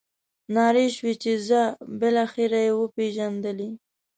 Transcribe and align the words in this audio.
نارې 0.55 0.85
شوې 0.95 1.13
چې 1.23 1.31
ځه 1.47 1.61
بالاخره 1.99 2.59
یې 2.65 2.71
وپېژندلې. 2.79 3.69